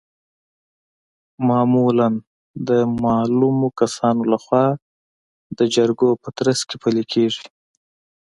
[1.47, 2.09] معمولا
[2.67, 2.69] د
[3.03, 4.65] معلومو کسانو لخوا
[5.57, 7.45] د جرګو په ترڅ کې پلي کیږي.